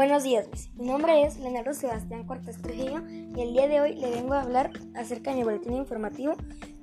[0.00, 0.74] Buenos días, mis.
[0.76, 4.40] Mi nombre es Leonardo Sebastián Cortés Trujillo y el día de hoy le vengo a
[4.40, 6.36] hablar acerca de mi boletín informativo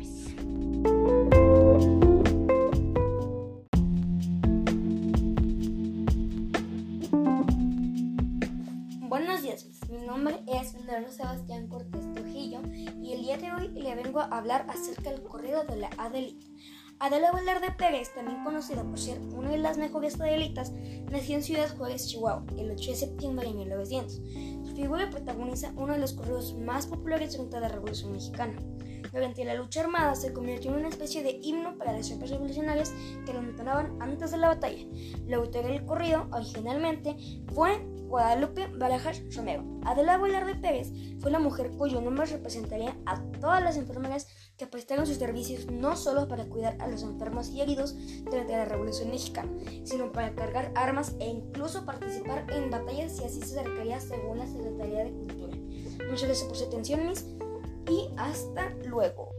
[9.08, 12.60] Buenos días, mi nombre es Leonardo Sebastián Cortés Trujillo
[13.00, 16.46] y el día de hoy le vengo a hablar acerca del corrido de la Adelita.
[17.00, 20.72] Adela Velarde Pérez, también conocida por ser una de las mejores adelitas,
[21.12, 24.20] nació en Ciudad Juárez, Chihuahua, el 8 de septiembre de 1900.
[24.64, 28.60] Su figura protagoniza uno de los corridos más populares durante la Revolución Mexicana.
[29.12, 32.92] Durante la lucha armada se convirtió en una especie de himno para las tropas revolucionarias
[33.24, 34.84] que lo entonaban antes de la batalla.
[35.28, 37.16] La autora del corrido, originalmente,
[37.54, 39.64] fue Guadalupe Barajas Romero.
[39.84, 45.06] Adela Velarde Pérez fue la mujer cuyo nombre representaría a todas las enfermeras que prestaron
[45.06, 49.50] sus servicios no solo para cuidar a los enfermos y heridos durante la Revolución Mexicana,
[49.84, 54.46] sino para cargar armas e incluso participar en batallas si así se requería según la
[54.46, 55.56] Secretaría de Cultura.
[56.08, 57.26] Muchas gracias por su atención, mis,
[57.88, 59.32] y hasta luego.